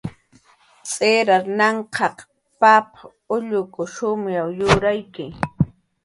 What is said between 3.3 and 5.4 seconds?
ulluku shumay yurayki